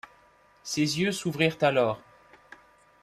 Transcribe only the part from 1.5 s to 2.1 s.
alors.